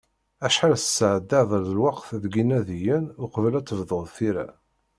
Acḥal 0.45 0.75
tesεeddaḍ 0.77 1.49
n 1.65 1.67
lweqt 1.75 2.09
deg 2.21 2.33
inadiyen 2.43 3.05
uqbel 3.23 3.53
ad 3.59 3.65
tebduḍ 3.67 4.05
tira? 4.15 4.47